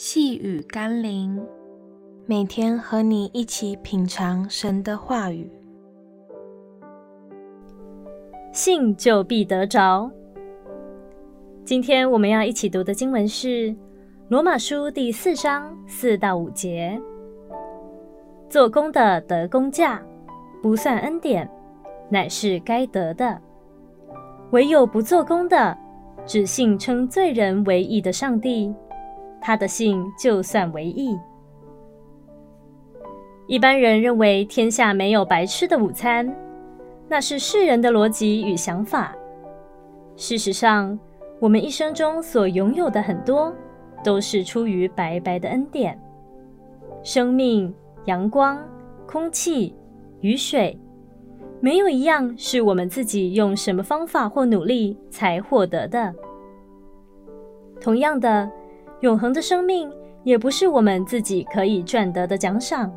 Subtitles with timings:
[0.00, 1.44] 细雨甘霖，
[2.24, 5.50] 每天和你一起品尝神的话语，
[8.52, 10.08] 信就必得着。
[11.64, 13.48] 今天我们要一起读的经文是
[14.28, 16.96] 《罗马书》第四章四到五节：
[18.48, 20.00] 做工的得工价，
[20.62, 21.50] 不算恩典，
[22.08, 23.36] 乃是该得的；
[24.52, 25.76] 唯有不做工的，
[26.24, 28.72] 只信称罪人为义的上帝。
[29.40, 31.18] 他的信就算为义。
[33.46, 36.30] 一般人认为天下没有白吃的午餐，
[37.08, 39.16] 那是世人的逻辑与想法。
[40.16, 40.98] 事实上，
[41.40, 43.54] 我们一生中所拥有的很多，
[44.04, 45.98] 都是出于白白的恩典。
[47.02, 47.74] 生命、
[48.04, 48.62] 阳光、
[49.06, 49.74] 空气、
[50.20, 50.78] 雨水，
[51.60, 56.14] 没有一样是我们自己用什么方法或努力才获得的。
[57.80, 58.50] 同样的。
[59.00, 59.90] 永恒的生命
[60.24, 62.92] 也不是我们自己可以赚得的奖赏，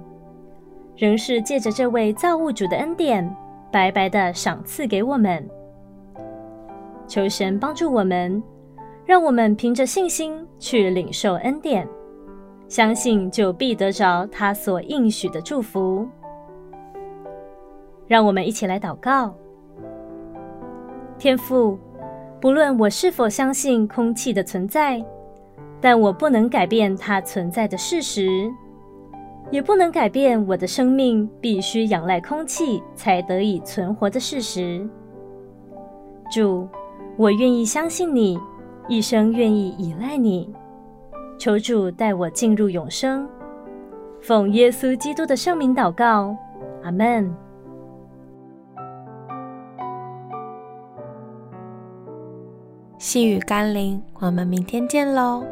[0.97, 3.35] 仍是借着这位造物主的恩典，
[3.71, 5.47] 白白的赏赐给我们。
[7.07, 8.41] 求神帮助我们，
[9.05, 11.88] 让我们凭着信心去领受恩典，
[12.67, 16.07] 相信就必得着他所应许的祝福。
[18.07, 19.35] 让我们一起来祷告：
[21.19, 21.77] 天父，
[22.41, 25.03] 不论我是否相信空气的存在。
[25.81, 28.49] 但我不能改变它存在的事实，
[29.49, 34.88] 也不能改变我的生命必须仰赖空气才得以存活的事实。
[36.31, 36.67] 主，
[37.17, 38.39] 我愿意相信你，
[38.88, 40.53] 一生愿意依赖你。
[41.38, 43.27] 求主带我进入永生，
[44.21, 46.38] 奉耶稣基督的圣名祷告，
[46.83, 47.35] 阿门。
[52.99, 55.43] 细雨甘霖，我们明天见喽。